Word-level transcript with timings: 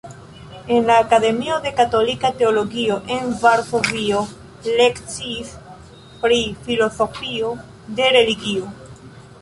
En 0.75 0.87
la 0.87 0.93
Akademio 1.01 1.59
de 1.65 1.73
Katolika 1.81 2.31
Teologio 2.39 2.97
en 3.17 3.29
Varsovio 3.43 4.23
lekciis 4.81 5.53
pri 6.25 6.41
filozofio 6.67 7.57
de 8.01 8.11
religio. 8.21 8.73